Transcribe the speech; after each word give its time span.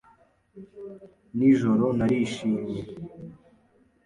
Nijoro 1.37 1.85
narishimye. 1.97 2.81